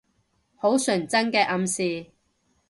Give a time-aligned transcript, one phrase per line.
[0.55, 2.07] 好純真嘅暗示